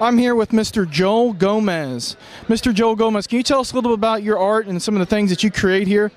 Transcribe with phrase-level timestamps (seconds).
[0.00, 0.88] I'm here with Mr.
[0.88, 2.16] Joel Gomez.
[2.46, 2.72] Mr.
[2.72, 5.00] Joel Gomez, can you tell us a little bit about your art and some of
[5.00, 6.12] the things that you create here?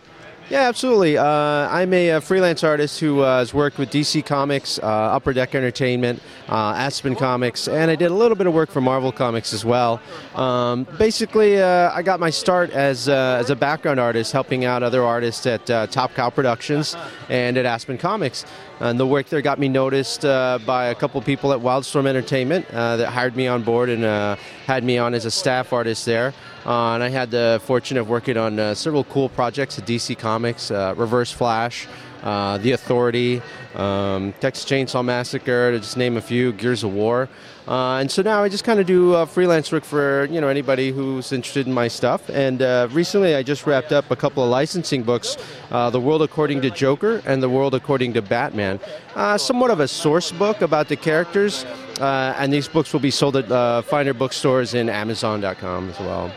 [0.49, 1.17] Yeah, absolutely.
[1.17, 5.31] Uh, I'm a, a, freelance artist who uh, has worked with DC Comics, uh, Upper
[5.31, 9.13] Deck Entertainment, uh, Aspen Comics, and I did a little bit of work for Marvel
[9.13, 10.01] Comics as well.
[10.35, 14.83] Um, basically, uh, I got my start as, uh, as a background artist, helping out
[14.83, 16.97] other artists at Top Cow Productions
[17.29, 18.45] and at Aspen Comics.
[18.81, 23.07] And the work there got me noticed by a couple people at Wildstorm Entertainment that
[23.07, 26.33] hired me on board and had me on as a staff artist there.
[26.65, 30.93] And I had the fortune of working on several cool projects at DC Comics uh,
[30.97, 31.87] Reverse Flash,
[32.23, 33.41] uh, The Authority,
[33.75, 37.29] um, Texas Chainsaw Massacre, to just name a few, Gears of War.
[37.67, 40.47] Uh, and so now I just kind of do uh, freelance work for you know
[40.47, 42.29] anybody who's interested in my stuff.
[42.29, 45.37] And uh, recently I just wrapped up a couple of licensing books,
[45.71, 48.79] uh, The World According to Joker and The World According to Batman.
[49.15, 51.65] Uh, somewhat of a source book about the characters.
[51.99, 56.31] Uh, and these books will be sold at finer bookstores and Amazon.com as well.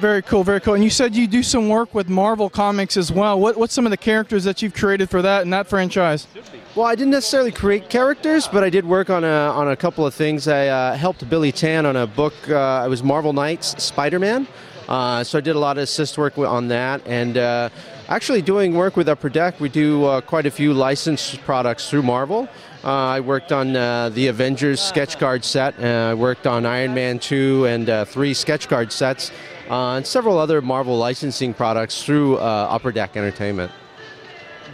[0.00, 0.74] Very cool, very cool.
[0.74, 3.38] And you said you do some work with Marvel Comics as well.
[3.38, 6.26] What, what's some of the characters that you've created for that and that franchise?
[6.74, 10.04] Well, I didn't necessarily create characters, but I did work on a, on a couple
[10.04, 10.48] of things.
[10.48, 12.34] I uh, helped Billy Tan on a book.
[12.48, 14.48] Uh, it was Marvel Knights Spider Man.
[14.88, 17.06] Uh, so I did a lot of assist work on that.
[17.06, 17.70] And uh,
[18.08, 22.02] actually, doing work with Upper Deck, we do uh, quite a few licensed products through
[22.02, 22.48] Marvel.
[22.82, 25.78] Uh, I worked on uh, the Avengers sketch card set.
[25.82, 29.32] Uh, I worked on Iron Man 2 and 3 sketch card sets
[29.70, 33.72] and several other Marvel licensing products through Upper Deck Entertainment.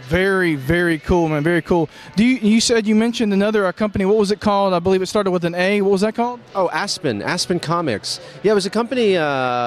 [0.07, 1.43] Very, very cool, man.
[1.43, 1.89] Very cool.
[2.15, 4.05] Do you, you said you mentioned another uh, company.
[4.05, 4.73] What was it called?
[4.73, 5.81] I believe it started with an A.
[5.81, 6.39] What was that called?
[6.53, 7.21] Oh, Aspen.
[7.21, 8.19] Aspen Comics.
[8.43, 9.17] Yeah, it was a company.
[9.17, 9.23] Uh,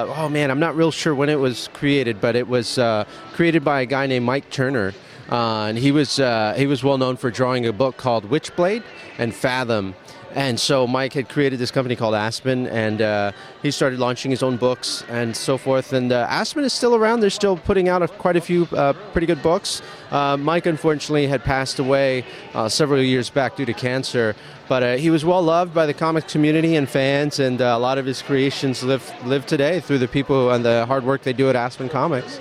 [0.07, 3.65] oh man, I'm not real sure when it was created, but it was uh, created
[3.65, 4.93] by a guy named Mike Turner.
[5.31, 8.83] Uh, and he was uh, he was well known for drawing a book called Witchblade
[9.17, 9.95] and Fathom,
[10.35, 13.33] and so Mike had created this company called Aspen, and uh,
[13.63, 15.93] he started launching his own books and so forth.
[15.93, 18.95] And uh, Aspen is still around; they're still putting out a, quite a few uh,
[19.13, 19.81] pretty good books.
[20.11, 24.35] Uh, Mike, unfortunately, had passed away uh, several years back due to cancer,
[24.69, 27.99] but uh, he was well loved by the comic community and fans, and a lot
[27.99, 31.49] of his creations live live today through the people and the hard work they do
[31.49, 32.41] at Aspen Comics.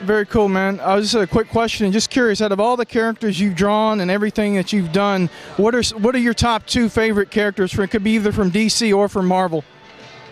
[0.00, 0.80] Very cool, man.
[0.80, 1.90] I was just a quick question.
[1.92, 5.74] Just curious, out of all the characters you've drawn and everything that you've done, what
[5.74, 7.72] are what are your top two favorite characters?
[7.72, 9.64] For it could be either from DC or from Marvel.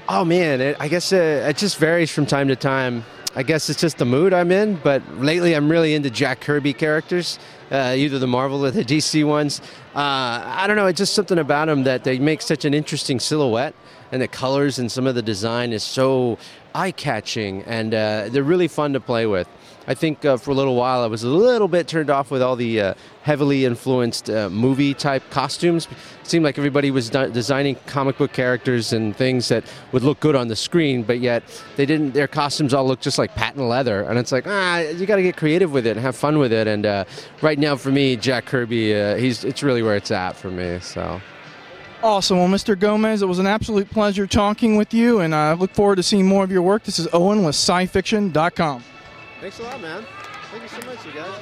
[0.08, 3.04] Oh man, it, I guess uh, it just varies from time to time.
[3.34, 4.76] I guess it's just the mood I'm in.
[4.76, 7.38] But lately, I'm really into Jack Kirby characters,
[7.70, 9.60] uh, either the Marvel or the DC ones.
[9.94, 10.86] Uh, I don't know.
[10.86, 13.74] It's just something about them that they make such an interesting silhouette,
[14.10, 16.36] and the colors and some of the design is so
[16.74, 19.48] eye-catching, and uh, they're really fun to play with.
[19.86, 22.40] I think uh, for a little while I was a little bit turned off with
[22.40, 25.88] all the uh, heavily influenced uh, movie type costumes.
[26.20, 30.20] It seemed like everybody was de- designing comic book characters and things that would look
[30.20, 31.42] good on the screen, but yet
[31.76, 32.12] they didn't.
[32.12, 35.22] Their costumes all look just like patent leather, and it's like ah, you got to
[35.22, 36.68] get creative with it and have fun with it.
[36.68, 37.04] And uh,
[37.40, 40.78] right now, for me, Jack Kirby, uh, he's it's really where it's at for me.
[40.80, 41.20] So.
[42.02, 42.38] Awesome.
[42.38, 42.76] Well, Mr.
[42.78, 46.26] Gomez, it was an absolute pleasure talking with you, and I look forward to seeing
[46.26, 46.82] more of your work.
[46.82, 48.82] This is Owen with SciFiction.com.
[49.40, 50.04] Thanks a lot, man.
[50.50, 51.38] Thank you so much, you guys.